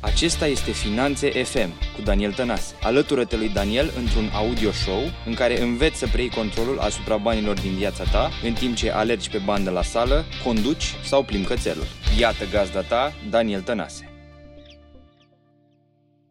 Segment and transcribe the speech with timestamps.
[0.00, 2.74] Acesta este Finanțe FM cu Daniel Tănase.
[2.82, 7.74] Alătură-te lui Daniel într-un audio show în care înveți să preiei controlul asupra banilor din
[7.74, 11.84] viața ta în timp ce alergi pe bandă la sală, conduci sau plimbi cățelul.
[12.20, 14.04] Iată gazda ta, Daniel Tănase.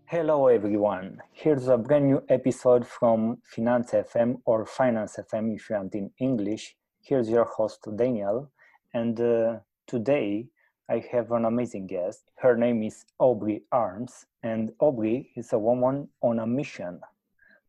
[0.06, 1.16] Hello everyone.
[1.44, 6.12] Here's a brand new episode from Finance FM or Finance FM if you want in
[6.16, 6.64] English.
[7.10, 8.52] Here's your host Daniel
[8.92, 10.50] and uh, today
[10.90, 12.32] I have an amazing guest.
[12.38, 17.02] Her name is Aubrey Arms, and Aubrey is a woman on a mission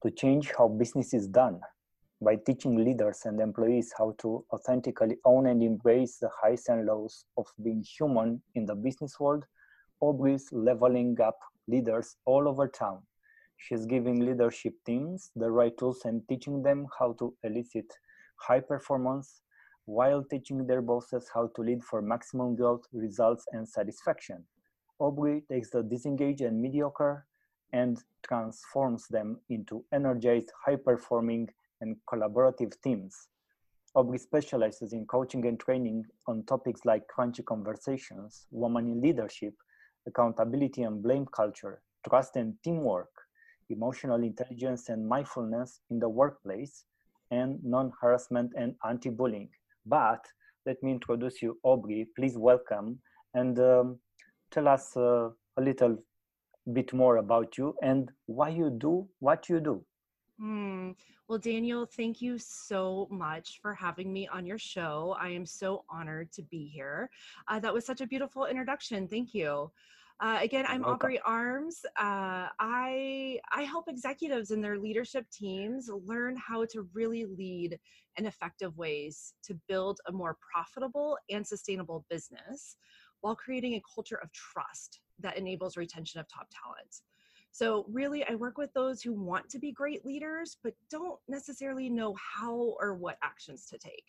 [0.04, 1.60] to change how business is done
[2.22, 7.24] by teaching leaders and employees how to authentically own and embrace the highs and lows
[7.36, 9.44] of being human in the business world.
[10.00, 13.02] Aubrey is leveling up leaders all over town.
[13.56, 17.92] She's giving leadership teams the right tools and teaching them how to elicit
[18.36, 19.40] high performance
[19.88, 24.44] while teaching their bosses how to lead for maximum growth, results, and satisfaction.
[24.98, 27.24] Aubrey takes the disengaged and mediocre
[27.72, 31.48] and transforms them into energized, high-performing,
[31.80, 33.28] and collaborative teams.
[33.94, 39.54] Aubrey specializes in coaching and training on topics like crunchy conversations, woman in leadership,
[40.06, 43.08] accountability and blame culture, trust and teamwork,
[43.70, 46.84] emotional intelligence and mindfulness in the workplace,
[47.30, 49.48] and non-harassment and anti-bullying.
[49.88, 50.24] But
[50.66, 52.06] let me introduce you, Aubrey.
[52.14, 52.98] Please welcome
[53.34, 53.98] and um,
[54.50, 55.96] tell us uh, a little
[56.72, 59.84] bit more about you and why you do what you do.
[60.40, 60.94] Mm.
[61.26, 65.16] Well, Daniel, thank you so much for having me on your show.
[65.20, 67.10] I am so honored to be here.
[67.48, 69.08] Uh, that was such a beautiful introduction.
[69.08, 69.70] Thank you.
[70.20, 70.84] Uh, again, I'm.
[70.84, 71.84] Aubrey Arms.
[71.96, 73.07] Uh, I
[73.52, 77.78] I help executives and their leadership teams learn how to really lead
[78.16, 82.76] in effective ways to build a more profitable and sustainable business
[83.20, 87.02] while creating a culture of trust that enables retention of top talent.
[87.50, 91.88] So, really, I work with those who want to be great leaders but don't necessarily
[91.88, 94.04] know how or what actions to take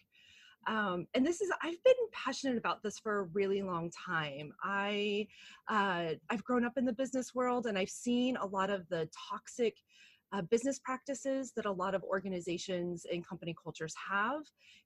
[0.68, 4.52] um, and this is i've been passionate about this for a really long time.
[4.64, 5.28] I
[5.70, 9.10] uh, i've grown up in the business world and i've seen a lot of the
[9.30, 9.76] toxic
[10.32, 14.42] uh, business practices that a lot of organizations and company cultures have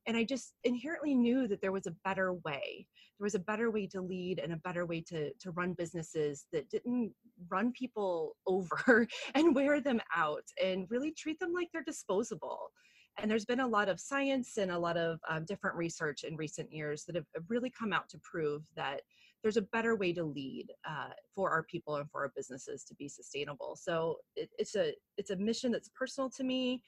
[0.07, 2.87] and i just inherently knew that there was a better way.
[3.19, 6.45] There was a better way to lead and a better way to to run businesses
[6.51, 7.13] that didn't
[7.49, 12.71] run people over and wear them out and really treat them like they're disposable
[13.19, 16.35] and there's been a lot of science and a lot of um, different research in
[16.35, 19.01] recent years that have really come out to prove that
[19.43, 22.95] there's a better way to lead uh, for our people and for our businesses to
[22.95, 23.75] be sustainable.
[23.75, 26.81] So it, it's a it's a mission that's personal to me.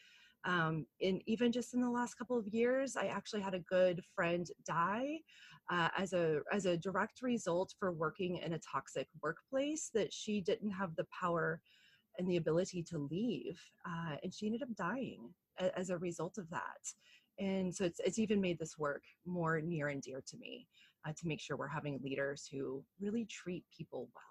[0.45, 4.01] Um, and even just in the last couple of years, I actually had a good
[4.15, 5.17] friend die
[5.69, 10.39] uh, as a as a direct result for working in a toxic workplace that she
[10.41, 11.59] didn't have the power
[12.17, 15.33] and the ability to leave, uh, and she ended up dying
[15.75, 16.81] as a result of that.
[17.39, 20.67] And so it's, it's even made this work more near and dear to me
[21.05, 24.23] uh, to make sure we're having leaders who really treat people well.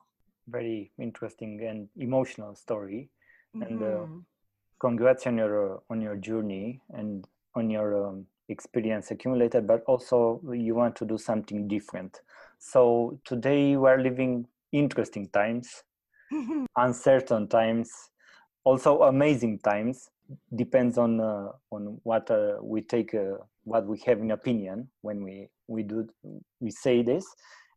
[0.49, 3.11] Very interesting and emotional story.
[3.57, 3.63] Mm-hmm.
[3.63, 4.07] And uh,
[4.81, 9.67] congrats on your on your journey and on your um, experience accumulated.
[9.67, 12.21] But also you want to do something different.
[12.59, 15.85] So today we are living interesting times,
[16.77, 17.91] uncertain times,
[18.65, 20.11] also amazing times
[20.55, 25.23] depends on uh, on what uh, we take uh, what we have in opinion when
[25.23, 26.09] we we do
[26.61, 27.27] we say this.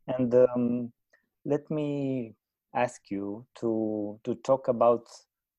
[0.06, 0.92] And um,
[1.44, 2.34] let me
[2.74, 5.06] ask you to to talk about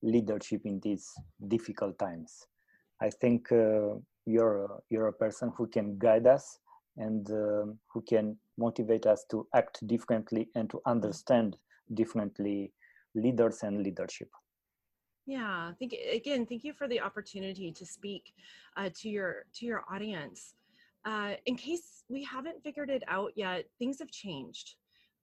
[0.02, 1.08] leadership in these
[1.48, 2.46] difficult times.
[3.00, 3.94] I think uh,
[4.26, 6.58] you're you're a person who can guide us
[6.96, 11.56] and um, who can motivate us to act differently and to understand
[11.94, 12.72] differently
[13.14, 14.28] leaders and leadership
[15.30, 16.44] yeah, thank again.
[16.44, 18.34] Thank you for the opportunity to speak
[18.76, 20.54] uh, to your to your audience.
[21.04, 24.74] Uh, in case we haven't figured it out yet, things have changed,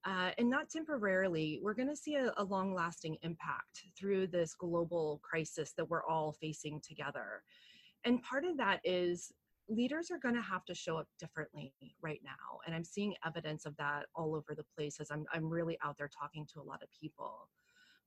[0.06, 1.60] uh, and not temporarily.
[1.62, 6.32] We're going to see a, a long-lasting impact through this global crisis that we're all
[6.40, 7.42] facing together.
[8.04, 9.30] And part of that is
[9.68, 13.66] leaders are going to have to show up differently right now, and I'm seeing evidence
[13.66, 16.64] of that all over the place as I'm I'm really out there talking to a
[16.64, 17.50] lot of people.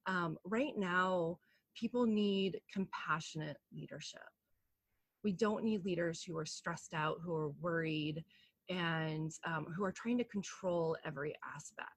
[0.08, 1.38] Um, right now
[1.76, 4.22] people need compassionate leadership.
[5.24, 8.24] We don't need leaders who are stressed out, who are worried,
[8.70, 11.90] and um, who are trying to control every aspect.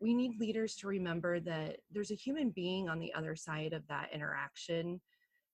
[0.00, 3.86] We need leaders to remember that there's a human being on the other side of
[3.88, 5.00] that interaction,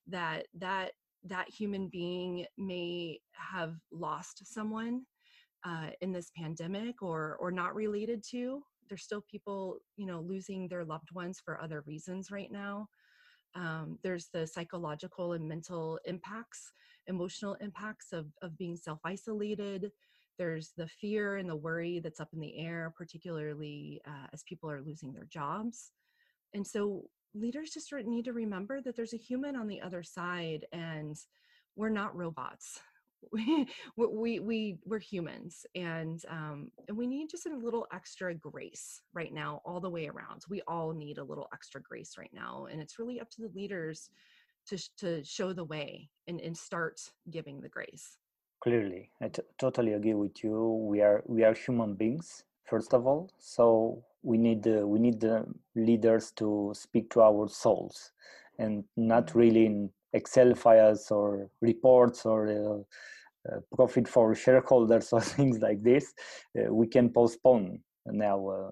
[0.07, 0.93] that that
[1.25, 5.03] that human being may have lost someone
[5.65, 8.63] uh, in this pandemic or or not related to
[8.93, 12.87] there's still people you know losing their loved ones for other reasons right now
[13.55, 16.73] um, there's the psychological and mental impacts
[17.07, 19.91] emotional impacts of, of being self-isolated.
[20.39, 24.71] There's the fear and the worry that's up in the air particularly uh, as people
[24.71, 25.93] are losing their jobs.
[26.55, 27.05] And so
[27.35, 31.17] leaders just need to remember that there's a human on the other side and
[31.77, 32.81] we're not robots
[33.33, 33.67] we
[33.97, 39.33] we we we're humans and um and we need just a little extra grace right
[39.33, 40.43] now all the way around.
[40.49, 43.51] We all need a little extra grace right now and it's really up to the
[43.55, 44.11] leaders
[44.67, 48.19] to to show the way and and start giving the grace.
[48.63, 50.87] Clearly I t- totally agree with you.
[50.91, 55.21] We are we are human beings first of all so we need the we need
[55.21, 55.45] the
[55.75, 58.13] leaders to speak to our souls
[58.59, 59.39] and not mm-hmm.
[59.39, 65.83] really in excel files or reports or uh, uh, profit for shareholders or things like
[65.83, 66.13] this,
[66.59, 68.71] uh, we can postpone now uh,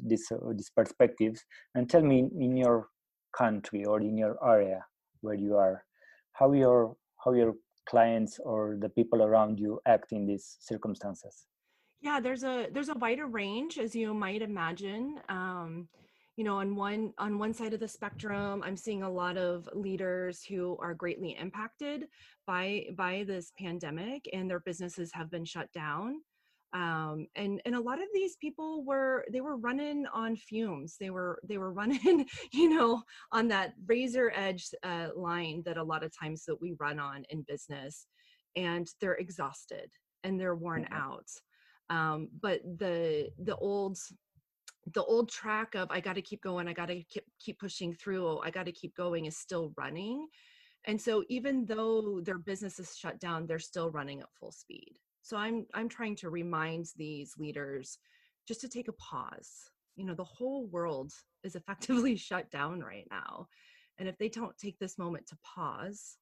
[0.00, 1.44] this this perspectives.
[1.74, 2.88] And tell me, in your
[3.36, 4.84] country or in your area
[5.20, 5.84] where you are,
[6.32, 7.54] how your how your
[7.88, 11.46] clients or the people around you act in these circumstances
[12.00, 15.88] yeah there's a there's a wider range as you might imagine um,
[16.38, 19.68] you know on one on one side of the spectrum i'm seeing a lot of
[19.74, 22.06] leaders who are greatly impacted
[22.48, 26.22] by by this pandemic and their businesses have been shut down.
[26.72, 30.96] Um, and and a lot of these people were they were running on fumes.
[30.98, 35.82] They were they were running you know on that razor edge uh, line that a
[35.82, 38.06] lot of times that we run on in business
[38.56, 39.90] and they're exhausted
[40.24, 40.94] and they're worn mm-hmm.
[40.94, 41.28] out.
[41.90, 43.98] Um, but the the old
[44.94, 47.92] the old track of i got to keep going i got to keep, keep pushing
[47.92, 50.26] through i got to keep going is still running
[50.86, 54.94] and so even though their business is shut down they're still running at full speed.
[55.22, 57.98] So i'm i'm trying to remind these leaders
[58.46, 59.70] just to take a pause.
[59.96, 61.12] You know the whole world
[61.44, 63.48] is effectively shut down right now
[63.98, 66.16] and if they don't take this moment to pause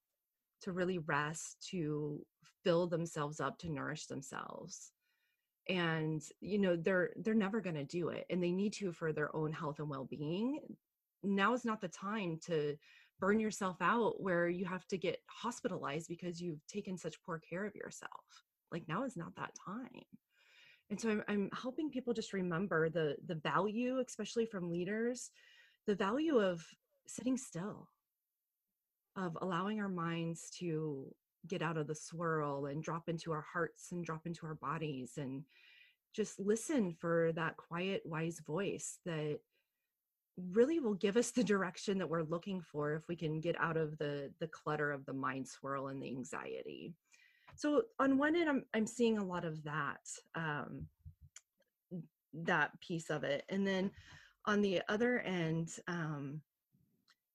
[0.63, 2.25] to really rest to
[2.65, 4.93] fill themselves up to nourish themselves
[5.69, 9.13] and you know they're they're never going to do it and they need to for
[9.13, 10.61] their own health and well-being
[11.23, 12.77] now is not the time to
[13.19, 17.65] burn yourself out where you have to get hospitalized because you've taken such poor care
[17.65, 20.03] of yourself like now is not that time.
[20.91, 25.31] And so I'm, I'm helping people just remember the the value especially from leaders
[25.87, 26.65] the value of
[27.07, 27.89] sitting still
[29.17, 31.13] of allowing our minds to
[31.49, 35.13] get out of the swirl and drop into our hearts and drop into our bodies
[35.17, 35.43] and
[36.15, 39.39] just listen for that quiet wise voice that
[40.53, 43.77] really will give us the direction that we're looking for if we can get out
[43.77, 46.95] of the the clutter of the mind swirl and the anxiety.
[47.55, 50.01] So on one end i'm, I'm seeing a lot of that
[50.35, 50.87] um,
[52.35, 53.45] that piece of it.
[53.49, 53.91] And then
[54.47, 56.41] on the other end um,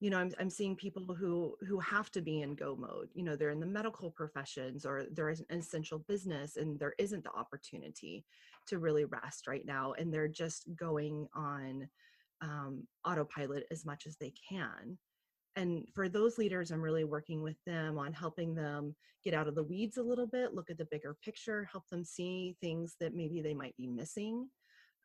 [0.02, 3.22] you know I'm, I'm seeing people who who have to be in go mode you
[3.22, 7.22] know they're in the medical professions or there is an essential business and there isn't
[7.22, 8.24] the opportunity
[8.66, 11.88] to really rest right now and they're just going on
[12.40, 14.98] um, autopilot as much as they can.
[15.54, 19.54] And for those leaders i'm really working with them on helping them get out of
[19.54, 23.14] the weeds a little bit look at the bigger picture help them see things that
[23.14, 24.48] maybe they might be missing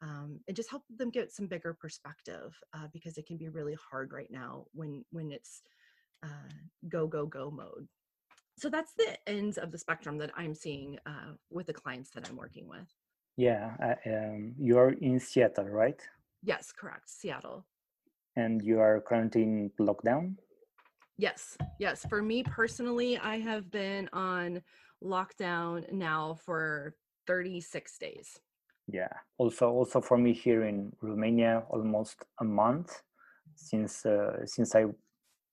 [0.02, 3.76] um, and just help them get some bigger perspective uh, because it can be really
[3.90, 5.62] hard right now when when it's
[6.24, 6.50] uh,
[6.88, 7.88] go go go mode.
[8.58, 12.28] So that's the ends of the spectrum that i'm seeing uh, with the clients that
[12.30, 12.88] i'm working with.
[13.38, 13.72] Yeah
[14.06, 16.02] um, you're in seattle right?
[16.44, 17.66] Yes correct seattle.
[18.36, 20.36] And you are currently in lockdown?
[21.18, 24.62] Yes yes for me personally i have been on
[25.04, 26.96] lockdown now for
[27.26, 28.40] 36 days
[28.88, 29.10] yeah.
[29.38, 33.02] Also also for me here in romania almost a month
[33.56, 34.86] since uh, since i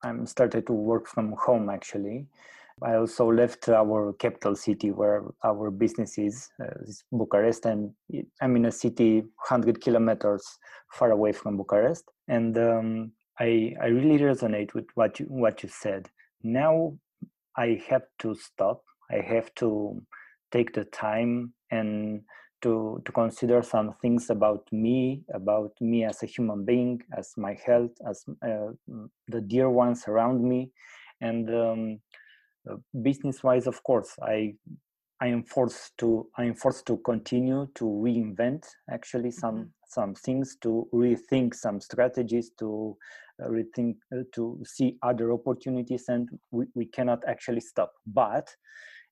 [0.04, 2.26] i'm started to work from home actually.
[2.82, 7.92] I also left our capital city where our business is, uh, is bucharest and
[8.42, 10.58] i'm in a city 100 kilometers
[10.90, 12.10] far away from bucharest.
[12.28, 16.08] And um, i i really resonate with what you what you said.
[16.42, 16.96] Now
[17.56, 18.82] i have to stop.
[19.10, 20.00] I have to
[20.50, 22.22] take the time and
[22.64, 27.56] to, to consider some things about me, about me as a human being, as my
[27.64, 28.72] health, as uh,
[29.28, 30.70] the dear ones around me,
[31.20, 32.00] and um,
[32.68, 34.54] uh, business-wise, of course, I
[35.20, 39.68] I am forced to I am forced to continue to reinvent actually some mm-hmm.
[39.88, 42.96] some things to rethink some strategies to
[43.42, 48.48] uh, rethink uh, to see other opportunities and we, we cannot actually stop but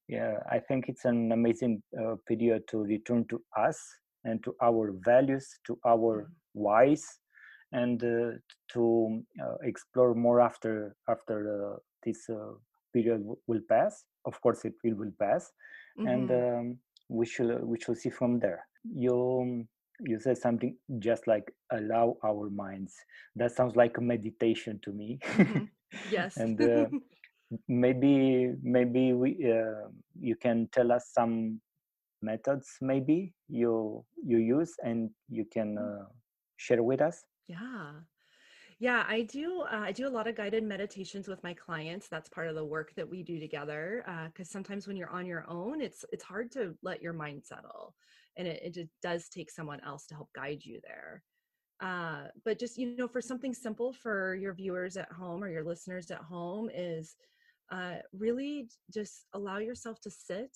[0.07, 3.79] yeah, I think it's an amazing uh, period to return to us
[4.23, 6.35] and to our values, to our Mhm.
[6.53, 7.03] whys,
[7.71, 8.31] and uh,
[8.73, 11.37] to uh, explore more after after
[11.73, 12.53] uh, this uh,
[12.93, 14.05] period w- will pass.
[14.25, 15.51] Of course, it will, will pass,
[16.05, 16.31] and Mhm.
[16.31, 16.77] um,
[17.09, 18.65] we should we should see from there.
[18.95, 19.65] You
[19.99, 22.93] you said something just like allow our minds.
[23.35, 25.19] That sounds like a meditation to me.
[25.27, 25.69] Mhm.
[26.03, 26.37] Yes.
[26.37, 26.87] and uh,
[27.67, 29.87] maybe maybe we uh,
[30.19, 31.59] you can tell us some
[32.21, 36.05] methods maybe you you use and you can uh,
[36.57, 37.91] share with us Yeah.
[38.79, 39.61] Yeah, I do.
[39.61, 42.07] Uh, I do a lot of guided meditations with my clients.
[42.09, 44.03] That's part of the work that we do together.
[44.27, 47.95] Because sometimes when you're on your own, it's it's hard to let your mind settle,
[48.35, 51.23] and it, it just does take someone else to help guide you there.
[51.79, 55.63] Uh, but just you know, for something simple for your viewers at home or your
[55.63, 57.15] listeners at home is
[57.71, 60.55] uh, really just allow yourself to sit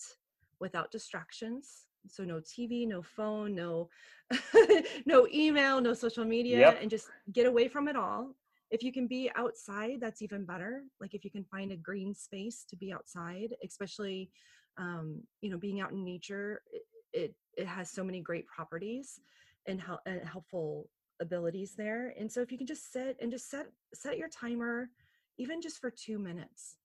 [0.60, 1.88] without distractions.
[2.08, 3.90] So no TV, no phone, no
[5.06, 6.82] no email, no social media, Yep.
[6.82, 8.36] and just get away from it all.
[8.70, 10.84] If you can be outside, that's even better.
[11.00, 14.30] Like if you can find a green space to be outside, especially
[14.78, 16.84] um, you know being out in nature, it,
[17.14, 19.20] it it has so many great properties
[19.68, 22.14] and, hel- and helpful abilities there.
[22.20, 24.90] And so if you can just sit and just set set your timer,
[25.38, 26.78] even just for two minutes.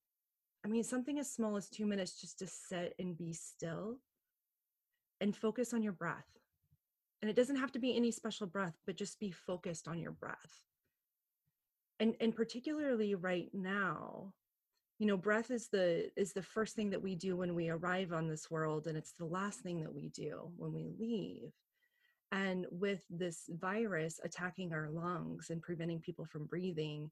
[0.65, 3.99] I mean, something as small as two minutes just to sit and be still
[5.21, 6.27] and focus on your breath.
[7.21, 10.13] And it doesn't have to be any special breath, but just be focused on your
[10.13, 10.65] breath.
[12.01, 14.33] And and particularly right now,
[14.99, 18.13] you know, breath is the is the first thing that we do when we arrive
[18.13, 21.53] on this world and it's the last thing that we do when we leave.
[22.33, 27.11] And with this virus attacking our lungs and preventing people from breathing,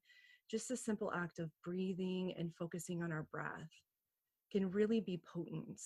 [0.51, 3.71] just a simple act of breathing and focusing on our breath
[4.51, 5.81] can really be potent.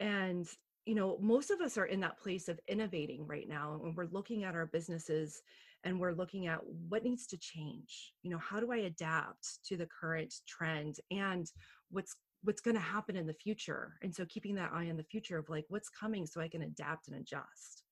[0.00, 0.46] And,
[0.86, 3.80] you know, most of us are in that place of innovating right now.
[3.84, 5.42] And we're looking at our businesses
[5.84, 8.14] and we're looking at what needs to change.
[8.22, 11.46] You know, how do I adapt to the current trend and
[11.90, 15.02] what's what's going to happen in the future and so keeping that eye on the
[15.04, 17.83] future of like what's coming so i can adapt and adjust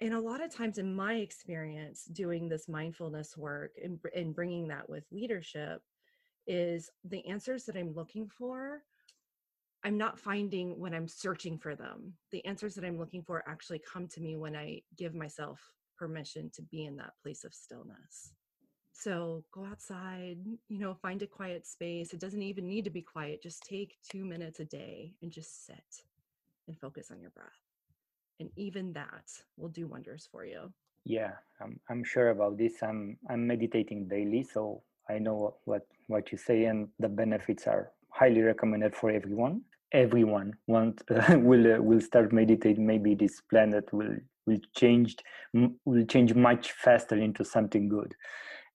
[0.00, 4.68] and a lot of times in my experience doing this mindfulness work and, and bringing
[4.68, 5.82] that with leadership
[6.46, 8.82] is the answers that i'm looking for
[9.84, 12.14] i'm not finding when i'm searching for them.
[12.32, 15.60] The answers that i'm looking for actually come to me when i give myself
[15.96, 18.32] permission to be in that place of stillness.
[18.92, 20.38] So go outside
[20.68, 22.12] you know find a quiet space.
[22.12, 23.42] It doesn't even need to be quiet.
[23.42, 26.02] Just take two minutes a day and just sit
[26.68, 27.69] and focus on your breath
[28.40, 30.72] and even that will do wonders for you.
[31.04, 32.82] Yeah i'm, I'm sure about this.
[32.82, 37.92] I'm i'm meditating daily so i know what what you say and the benefits are
[38.10, 39.62] highly recommended for everyone.
[39.92, 44.16] Everyone want uh, will uh, will start meditating maybe this planet will
[44.46, 45.16] will change
[45.84, 48.14] will change much faster into something good.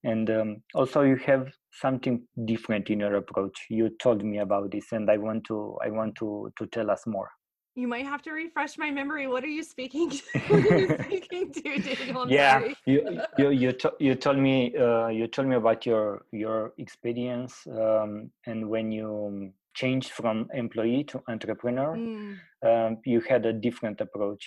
[0.03, 3.65] And um, also you have something different in your approach.
[3.69, 7.05] You told me about this and i want to i want to to tell us
[7.07, 7.29] more
[7.75, 9.27] you might have to refresh my memory.
[9.27, 10.21] What are you speaking to?
[10.47, 12.29] What are you speaking to daniel?
[12.29, 16.73] Yeah you you you, to, you told me uh, you told me about your your
[16.77, 23.45] experience um, and when you um, changed from employee to entrepreneur Mm, um, you had
[23.45, 24.43] a different approach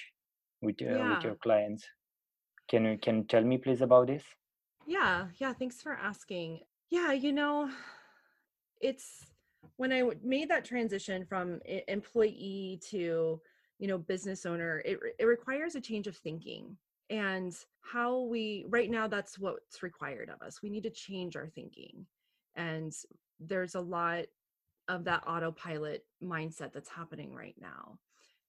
[0.63, 1.85] with uh, with your clients.
[2.71, 4.25] Can you can you tell me please about this?
[4.87, 6.61] Yeah yeah thanks for asking.
[6.91, 7.71] Yeah you know
[8.81, 9.28] it's
[9.77, 13.41] when I made that transition from employee to
[13.79, 16.77] you know business owner it, it requires a change of thinking
[17.11, 20.63] and how we right now that's what's required of us.
[20.63, 22.07] We need to change our thinking
[22.57, 22.93] and
[23.41, 24.25] there's a lot
[24.89, 27.99] of that autopilot mindset that's happening right now.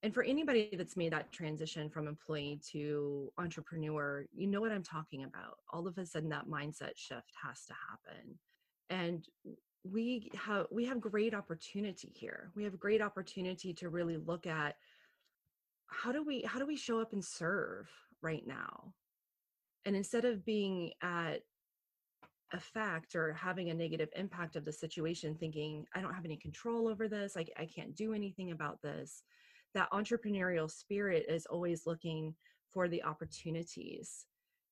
[0.02, 4.82] And for anybody that's made that transition from employee to entrepreneur you know what i'm
[4.82, 5.58] talking about.
[5.72, 8.38] All of a sudden that mindset shift has to happen.
[8.90, 9.24] And
[9.84, 12.50] we have we have great opportunity here.
[12.54, 14.76] We have great opportunity to really look at
[15.86, 17.88] how do we how do we show up and serve
[18.22, 18.92] right now?
[19.86, 21.42] And instead of being at
[22.52, 26.88] effect or having a negative impact of the situation thinking i don't have any control
[26.88, 29.22] over this I, I can't do anything about this
[29.74, 32.34] that entrepreneurial spirit is always looking
[32.72, 34.26] for the opportunities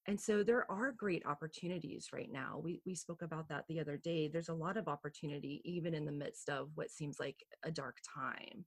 [0.08, 2.62] and so there are great opportunities right now.
[2.64, 4.26] We, we spoke about that the other day.
[4.26, 7.98] There's a lot of opportunity even in the midst of what seems like a dark
[8.14, 8.64] time.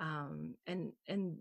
[0.00, 1.36] Um, and and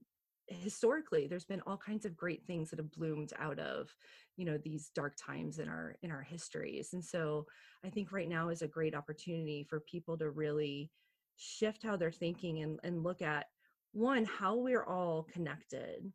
[0.48, 3.96] historically there's been all kinds of great things that have bloomed out of
[4.36, 6.92] you know these dark times in our in our histories.
[6.92, 7.46] And so
[7.86, 10.92] i think right now is a great opportunity for people to really
[11.38, 13.46] shift how they're thinking and, and look at
[13.94, 16.12] one how we're all connected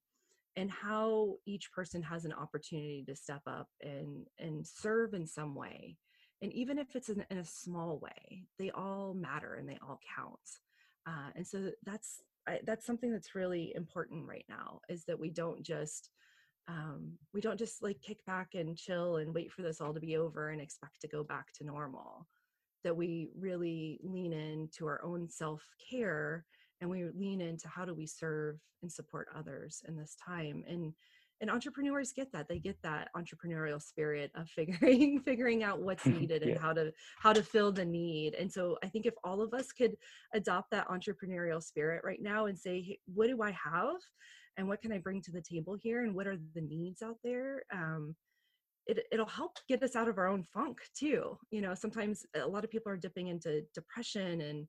[0.56, 5.54] and how each person has an opportunity to step up and and serve in some
[5.54, 5.96] way
[6.42, 10.00] and even if it's in, in a small way they all matter and they all
[10.16, 10.38] count.
[11.06, 15.30] Uh, and so that's I, that's something that's really important right now is that we
[15.30, 16.10] don't just
[16.68, 20.00] um, we don't just like kick back and chill and wait for this all to
[20.00, 22.26] be over and expect to go back to normal
[22.82, 26.44] that we really lean into our own self-care
[26.80, 30.92] and we lean into how do we serve and support others in this time and
[31.42, 36.42] and entrepreneurs get that they get that entrepreneurial spirit of figuring figuring out what's needed
[36.42, 36.52] yeah.
[36.52, 39.52] and how to how to fill the need and so i think if all of
[39.54, 39.96] us could
[40.34, 43.96] adopt that entrepreneurial spirit right now and say hey, what do i have?
[44.58, 46.04] And what can i bring to the table here?
[46.04, 47.62] And what are the needs out there?
[47.70, 48.16] Um,
[48.86, 52.46] it, it'll help get us out of our own funk too you know sometimes a
[52.46, 54.66] lot of people are dipping into depression and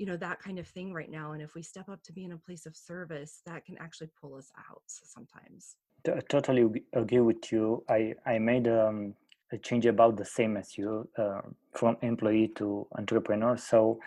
[0.00, 2.24] you know that kind of thing right now and if we step up to be
[2.24, 5.76] in a place of service that can actually pull us out sometimes.
[6.08, 6.64] I totally
[6.94, 7.84] agree with you.
[7.88, 9.14] I i made um,
[9.52, 11.42] a change about the same as you uh,
[11.78, 13.98] from employee to entrepreneur so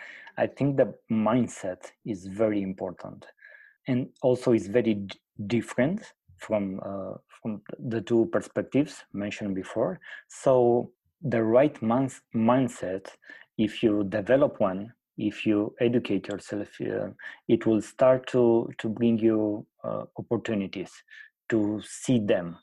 [0.44, 1.82] i think the mindset
[2.12, 3.20] is very important
[3.86, 6.00] and also is very d- different
[6.38, 10.00] from uh, from the two perspectives mentioned before.
[10.28, 10.90] So
[11.22, 13.06] the right man- mindset
[13.58, 17.08] if you develop one if you educate yourself uh,
[17.48, 20.90] it will start to to bring you uh, opportunities
[21.48, 22.56] to see them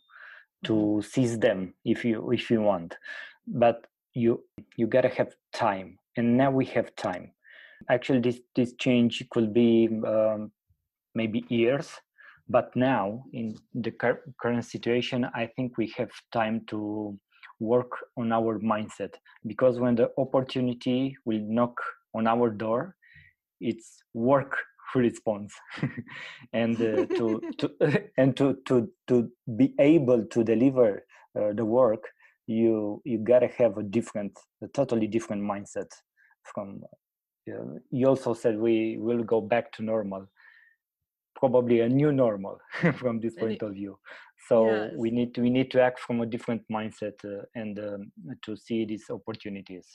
[0.66, 1.02] to mm-hmm.
[1.02, 2.98] seize them if you if you want
[3.48, 4.44] but you
[4.78, 7.32] you gotta have time and now we have time
[7.90, 10.52] actually this this change could be um,
[11.16, 11.90] maybe years
[12.50, 17.18] but now in the cur- current situation i think we have time to
[17.60, 19.14] work on our mindset
[19.46, 21.80] because when the opportunity will knock
[22.14, 22.96] on our door
[23.62, 24.58] it's work
[24.92, 25.54] for response.
[26.54, 31.06] And uh, to, to and to, to to be able to deliver
[31.40, 32.04] uh, the work
[32.48, 35.90] you you gotta have a different a totally different mindset
[36.44, 36.82] from
[37.50, 40.28] uh, you also said we will go back to normal.
[41.36, 42.60] Probably a new normal
[42.98, 43.98] from this point of view.
[44.48, 44.92] So yes.
[44.98, 48.58] we need to we need to act from a different mindset uh, and um, to
[48.58, 49.88] see these opportunities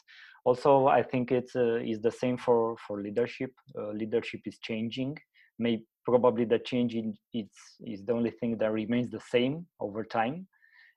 [0.46, 3.52] also i think it's uh, is the same for for leadership.
[3.78, 5.12] Uh, leadership is changing.
[5.58, 7.60] May probably the change in it's
[7.92, 10.46] is the only thing that remains the same over time.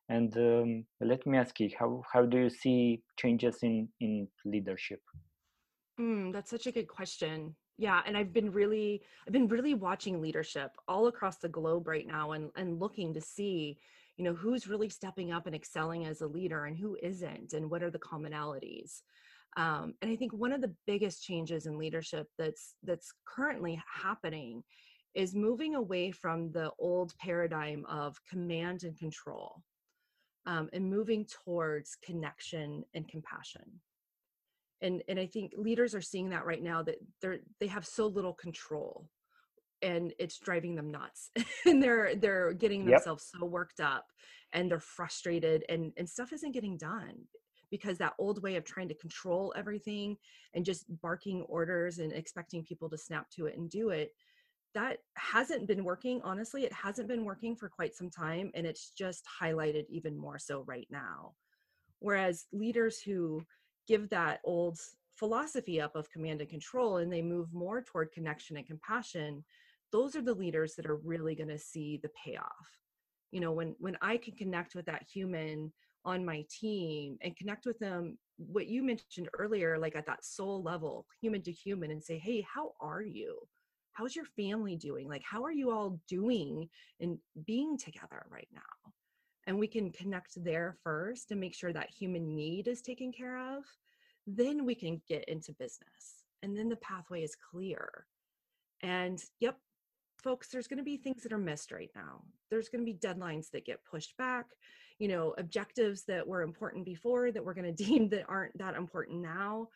[0.08, 5.02] And um, let me ask you how how do you see changes in in leadership?
[6.00, 7.56] Mm, that's such a good question.
[7.88, 12.08] Yeah and i've been really i've been really watching leadership all across the globe right
[12.18, 13.80] now and and looking to see
[14.18, 17.70] you know who's really stepping up and excelling as a leader and who isn't and
[17.72, 19.02] what are the commonalities
[19.58, 24.64] um, and i think one of the biggest changes in leadership that's that's currently happening
[25.16, 29.64] is moving away from the old paradigm of command and control
[30.46, 33.82] um, and moving towards connection and compassion.
[34.82, 38.08] And and i think leaders are seeing that right now that they're they have so
[38.08, 39.10] little control
[39.82, 41.32] and it's driving them nuts.
[41.66, 43.42] And they're they're getting themselves yep.
[43.42, 44.06] so worked up
[44.54, 47.16] and they're frustrated and and stuff isn't getting done
[47.72, 50.18] because that old way of trying to control everything
[50.54, 54.14] and just barking orders and expecting people to snap to it and do it
[54.74, 58.92] that hasn't been working honestly it hasn't been working for quite some time and it's
[58.92, 61.34] just highlighted even more so right now.
[62.00, 63.44] Whereas leaders who
[63.88, 64.80] give that old
[65.16, 69.44] philosophy up of command and control and they move more toward connection and compassion
[69.92, 72.78] those are the leaders that are really going to see the payoff.
[73.32, 75.72] You know when when i can connect with that human
[76.06, 80.64] on my team and connect with them what you mentioned earlier like at that soul
[80.64, 83.38] level human to human and say hey how are you?
[83.92, 85.10] How's your family doing?
[85.10, 86.70] Like how are you all doing
[87.02, 88.92] and being together right now?
[89.46, 93.38] And we can connect there first and make sure that human need is taken care
[93.58, 93.64] of
[94.28, 98.06] then we can get into business and then the pathway is clear.
[98.82, 99.58] And yep
[100.22, 102.22] folks there's going to be things that are missed right now.
[102.50, 104.46] There's going to be deadlines that get pushed back
[105.00, 108.76] you know objectives that were important before that we're going to deem that aren't that
[108.76, 109.68] important now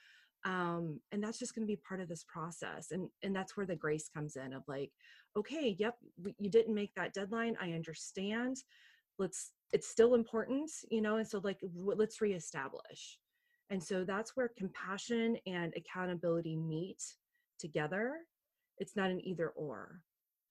[0.45, 3.65] um, and that's just going to be part of this process and and that's where
[3.65, 4.91] the grace comes in of like
[5.36, 5.95] okay yep
[6.39, 8.57] you didn't make that deadline i understand
[9.17, 13.17] let's it's still important you know and so like let's reestablish.
[13.69, 17.01] And so that's where compassion and accountability meet
[17.59, 18.19] together.
[18.77, 20.01] It's not an either or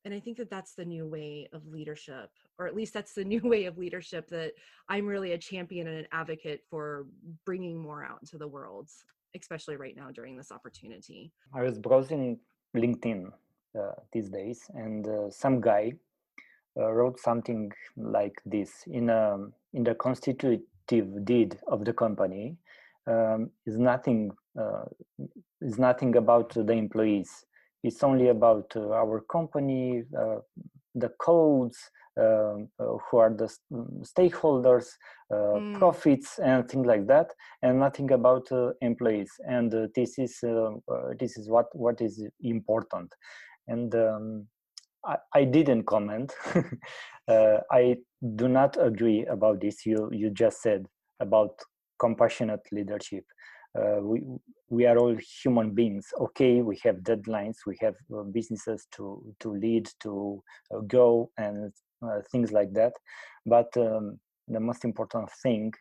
[0.05, 3.25] and i think that that's the new way of leadership or at least that's the
[3.33, 4.53] new way of leadership that
[4.89, 7.07] i'm really a champion and an advocate for
[7.45, 8.89] bringing more out into the world
[9.35, 11.33] especially right now during this opportunity.
[11.55, 12.39] I was browsing
[12.77, 13.31] linkedin
[13.79, 15.93] uh, these days and uh, some guy
[16.79, 19.39] uh, wrote something like this in a
[19.75, 22.57] in the constitutive deed of the company
[23.07, 24.85] um, is nothing uh,
[25.61, 27.45] is nothing about the employees
[27.83, 30.37] it's only about uh, our company uh,
[30.95, 31.79] the codes
[32.21, 34.89] uh, who are the mm, stakeholders
[35.33, 35.79] mm.
[35.79, 37.31] profits and things like that
[37.63, 38.47] and nothing about
[38.83, 39.31] employees.
[39.49, 40.39] And this is
[41.19, 43.15] this is what what is important.
[43.67, 44.47] And um,
[45.07, 46.35] I, I, didn't comment.
[47.29, 47.95] Uh, i
[48.35, 50.85] do not agree about this you you just said
[51.21, 51.53] about
[52.01, 53.25] compassionate leadership
[53.79, 54.23] uh, we
[54.69, 56.07] we are all human beings.
[56.19, 60.43] Okay we have deadlines we have uh, businesses to to lead to
[60.75, 61.73] uh, go and
[62.05, 62.93] uh, things like that.
[63.47, 65.73] But um, the most important thing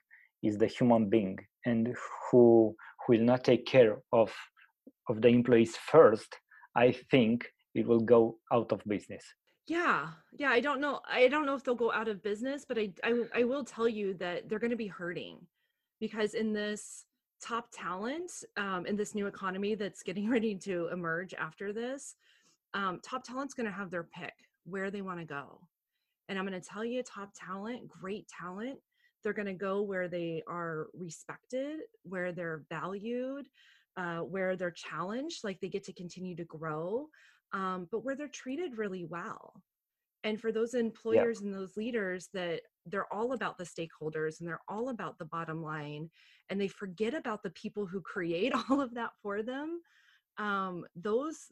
[0.44, 1.94] is the human being and
[2.30, 2.76] who
[3.08, 4.32] will not take care of
[5.10, 6.34] of the employees first.
[6.76, 9.24] I think it will go out of business.
[9.68, 12.78] Yeah yeah i don't know i don't know if they'll go out of business but
[12.80, 15.38] i i, I will tell you that they're going to be hurting
[16.00, 17.06] because in this
[17.42, 22.16] top talent um, in this new economy that's getting ready to emerge after this,
[22.74, 24.34] um, top talent's going to have their pick
[24.66, 25.60] where they want to go.
[26.30, 28.80] And I'm going to tell you, top talent, great talent,
[29.24, 33.48] they're going to go where they are respected, where they're valued,
[33.98, 37.08] uh, where they're challenged, like they get to continue to grow,
[37.54, 39.62] um, but where they're treated really well.
[40.24, 41.48] And for those employers yeah.
[41.48, 45.64] and those leaders that they're all about the stakeholders and they're all about the bottom
[45.64, 46.10] line
[46.50, 49.82] and they forget about the people who create all of that for them
[50.38, 51.52] um, those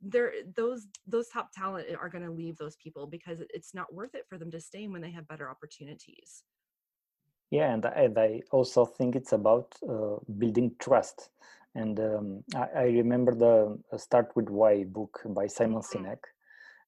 [0.00, 4.14] there those those top talent are going to leave those people because it's not worth
[4.14, 6.42] it for them to stay when they have better opportunities
[7.50, 11.30] yeah and i, and I also think it's about uh, building trust
[11.76, 16.06] and um, I, I, remember the uh, start with why book by simon mm-hmm.
[16.06, 16.18] sinek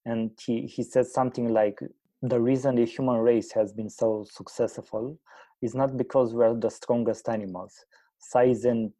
[0.06, 1.78] and he, he said something like
[2.22, 5.18] the reason the human race has been so successful
[5.62, 7.74] is not because we are the strongest animals.
[8.18, 8.92] Size and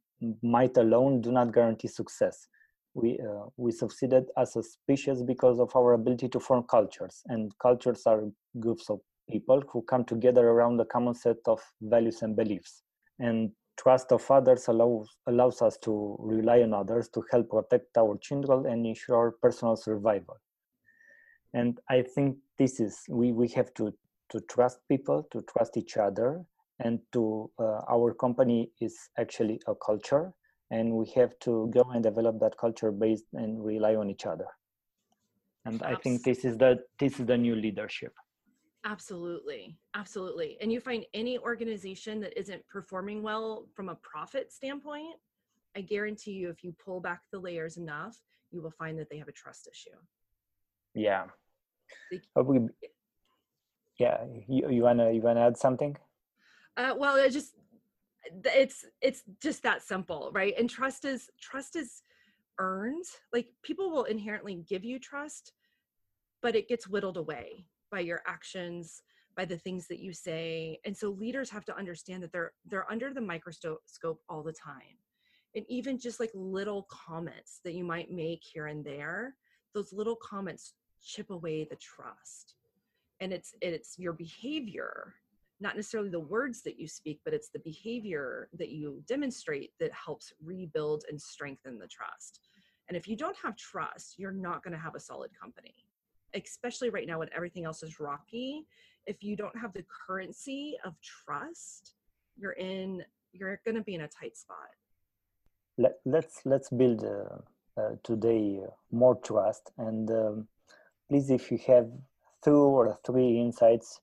[0.42, 2.46] might alone do not guarantee success.
[2.94, 7.52] We, uh, we succeeded as a species because of our ability to form cultures, and
[7.58, 8.24] cultures are
[8.58, 12.82] groups of people who come together around a common set of values and beliefs.
[13.18, 18.18] And trust of others allows, allows us to rely on others to help protect our
[18.18, 20.36] children and ensure personal survival
[21.54, 23.92] and i think this is we we have to
[24.30, 26.44] to trust people to trust each other
[26.80, 30.32] and to uh, our company is actually a culture
[30.70, 34.46] and we have to go and develop that culture based and rely on each other.
[35.66, 35.96] And Absolutely.
[35.96, 38.14] i think this is the this is the new leadership.
[38.84, 40.56] Absolutely absolutely.
[40.60, 45.16] And you find any organization that isn't performing well from a profit standpoint
[45.76, 48.16] i guarantee you if you pull back the layers enough
[48.50, 49.98] you will find that they have a trust issue.
[50.94, 51.26] Yeah
[53.98, 55.96] yeah you, you wanna you wanna add something?
[56.76, 57.54] Uh, well it just
[58.44, 60.54] it's it's just that simple right?
[60.58, 62.02] And trust is trust is
[62.58, 63.04] earned.
[63.32, 65.52] Like people will inherently give you trust
[66.42, 69.02] but it gets whittled away by your actions
[69.36, 70.78] by the things that you say.
[70.84, 74.98] And so leaders have to understand that they're they're under the microscope all the time.
[75.54, 79.34] And even just like little comments that you might make here and there
[79.74, 80.74] those little comments
[81.04, 82.54] chip away the trust.
[83.20, 85.14] And it's it's your behavior
[85.62, 89.92] not necessarily the words that you speak but it's the behavior that you demonstrate that
[89.92, 92.40] helps rebuild and strengthen the trust.
[92.88, 95.74] And if you don't have trust you're not going to have a solid company
[96.34, 98.64] especially right now when everything else is rocky.
[99.06, 101.94] If you don't have the currency of trust
[102.36, 104.70] you're in you're going to be in a tight spot.
[105.78, 110.48] Let, let's let's build uh, uh, today uh, more trust and um,
[111.10, 111.90] please, if you have
[112.44, 114.00] two or three insights,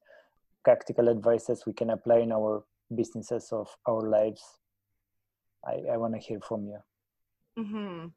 [0.63, 4.43] practical advices we can apply in our businesses of our lives,
[5.65, 6.80] I, I want to hear from you.
[7.58, 8.08] Mm-hmm.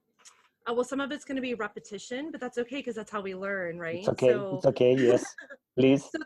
[0.69, 3.21] Uh, well, some of it's going to be repetition, but that's okay because that's how
[3.21, 4.01] we learn, right?
[4.01, 4.33] It's okay.
[4.33, 4.95] So, it's okay.
[4.97, 5.25] Yes,
[5.79, 6.03] please.
[6.03, 6.19] so,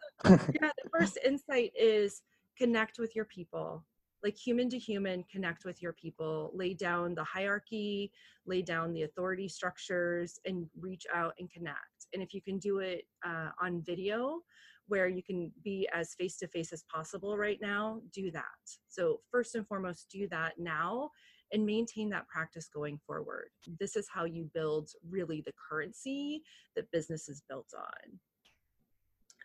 [0.61, 2.23] yeah, the first insight is
[2.57, 3.85] connect with your people
[4.25, 8.11] like human to human connect with your people lay down the hierarchy
[8.47, 12.07] lay down the authority structures and reach out and connect.
[12.13, 14.41] And if you can do it uh, on video
[14.87, 18.45] where you can be as face to face as possible right now do that.
[18.89, 21.11] So first and foremost do that now
[21.53, 23.49] and maintain that practice going forward.
[23.81, 26.43] This is how you build really the currency
[26.77, 28.19] that business is built on.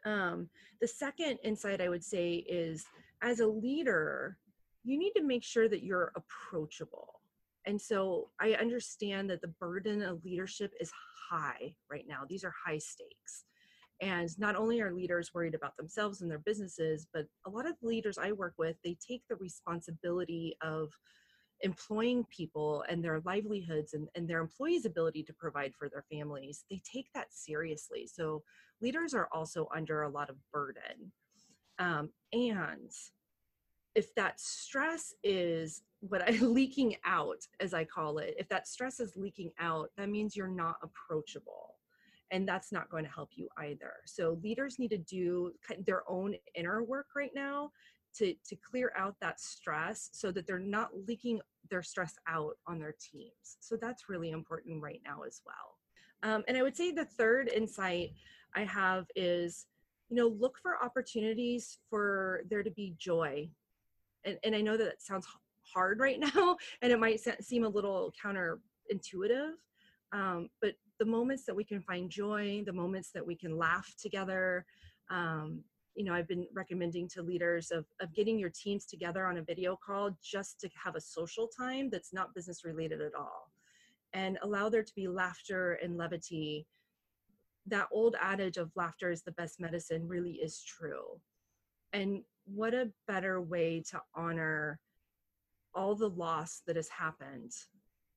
[0.05, 2.85] Um, the second insight i would say is
[3.21, 4.37] as a leader
[4.83, 7.21] you need to make sure that you're approachable.
[7.65, 10.91] And so I understand that the burden of leadership is
[11.29, 12.21] high right now.
[12.27, 13.45] These are high stakes.
[14.01, 17.75] And not only are leaders worried about themselves and their businesses, but a lot of
[17.81, 20.89] leaders I work with, they take the responsibility of
[21.61, 26.63] employing people and their livelihoods and, and their employees' ability to provide for their families.
[26.69, 28.07] They take that seriously.
[28.07, 28.43] So
[28.81, 31.11] leaders are also under a lot of burden.
[31.77, 32.89] Um, and
[33.95, 38.99] if that stress is what I leaking out, as I call it, if that stress
[38.99, 41.75] is leaking out, that means you're not approachable.
[42.32, 43.93] And that's not going to help you either.
[44.06, 45.52] So leaders need to do
[45.86, 47.71] their own inner work right now
[48.17, 52.80] to, to clear out that stress so that they're not leaking their stress out on
[52.80, 53.58] their teams.
[53.60, 55.78] So that's really important right now as well.
[56.21, 58.12] Um, and I would say the third insight
[58.56, 59.67] I have is,
[60.10, 63.49] you know, look for opportunities for there to be joy.
[64.25, 65.27] And, and I know that it sounds
[65.73, 69.51] hard right now, and it might seem a little counterintuitive,
[70.12, 73.93] um, but the moments that we can find joy, the moments that we can laugh
[74.01, 74.65] together,
[75.10, 75.63] um,
[75.95, 79.43] you know, I've been recommending to leaders of, of getting your teams together on a
[79.43, 83.51] video call just to have a social time that's not business related at all
[84.13, 86.65] and allow there to be laughter and levity
[87.69, 91.19] that old adage of laughter is the best medicine really is true.
[91.93, 94.79] And what a better way to honor
[95.73, 97.51] all the loss that has happened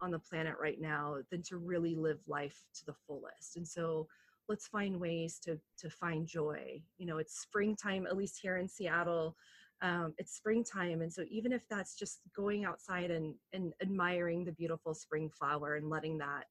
[0.00, 3.56] on the planet right now than to really live life to the fullest.
[3.56, 4.08] And so
[4.48, 6.82] let's find ways to to find joy.
[6.98, 9.36] You know, it's springtime, at least here in Seattle.
[9.80, 14.52] Um, it's springtime, and so even if that's just going outside and and admiring the
[14.52, 16.44] beautiful spring flower and letting that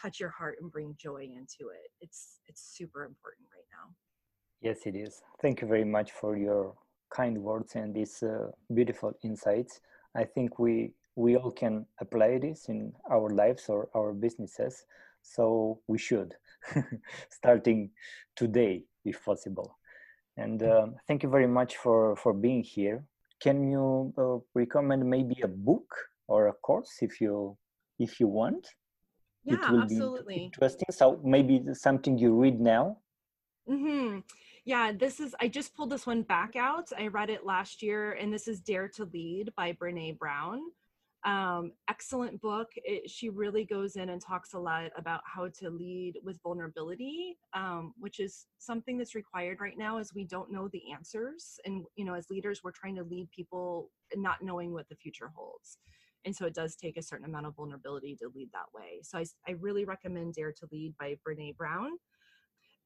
[0.00, 1.90] touch your heart and bring joy into it.
[2.00, 3.94] It's it's super important right now.
[4.60, 5.22] Yes, it is.
[5.40, 6.74] Thank you very much for your
[7.10, 9.80] kind words and these uh, beautiful insights.
[10.14, 14.84] I think we we all can apply this in our lives or our businesses.
[15.22, 16.34] So we should,
[17.30, 17.90] starting
[18.36, 19.76] today, if possible.
[20.36, 23.04] And uh, thank you very much for for being here.
[23.40, 25.94] Can you uh, recommend maybe a book
[26.28, 27.56] or a course if you
[27.98, 28.68] if you want?
[29.48, 30.34] yeah, it will absolutely.
[30.34, 30.86] be interesting.
[30.90, 32.98] So maybe something you read now.
[33.68, 34.18] Mm-hmm.
[34.68, 35.34] Yeah, this is.
[35.40, 36.92] I just pulled this one back out.
[36.98, 40.60] I read it last year, and this is "Dare to Lead" by Brene Brown.
[41.24, 42.68] Um, excellent book.
[42.76, 47.38] It, she really goes in and talks a lot about how to lead with vulnerability,
[47.54, 51.86] um, which is something that's required right now, as we don't know the answers, and
[51.96, 55.78] you know, as leaders, we're trying to lead people not knowing what the future holds
[56.24, 59.18] and so it does take a certain amount of vulnerability to lead that way so
[59.18, 61.92] i, I really recommend dare to lead by brene brown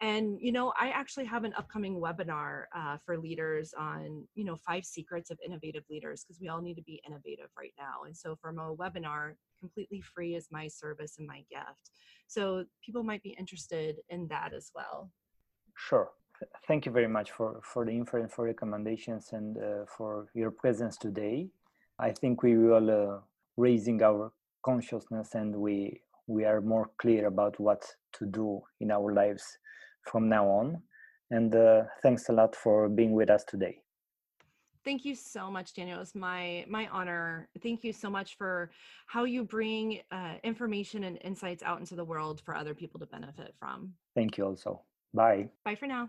[0.03, 4.57] and you know i actually have an upcoming webinar uh, for leaders on you know
[4.57, 8.05] five secrets of innovative leaders because we all need to be innovative right now.
[8.07, 11.91] And so from a webinar completely free is my service and my gift.
[12.27, 15.11] So people might be interested in that as well.
[15.77, 16.11] Sure.
[16.67, 20.51] Thank you very much for for the info and for recommendations and uh, for your
[20.51, 21.49] presence today.
[21.99, 23.21] I think we will uh,
[23.57, 24.33] raising our
[24.65, 27.83] consciousness and we we are more clear about what
[28.15, 29.45] to do in our lives
[30.05, 30.83] from now on.
[31.31, 33.79] And uh, thanks a lot for being with us today.
[34.85, 36.01] Thank you so much, Daniel.
[36.01, 37.49] It's my my honor.
[37.63, 38.71] Thank you so much for
[39.07, 43.07] how you bring uh, information and insights out into the world for other people to
[43.07, 43.95] benefit from.
[44.15, 44.83] Thank you also.
[45.15, 45.51] Bye.
[45.65, 46.09] Bye for now.